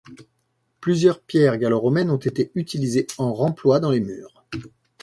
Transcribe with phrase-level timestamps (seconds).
[0.79, 4.43] Plusieurs pierres gallo-romaines ont été utilisées en remploi dans les murs.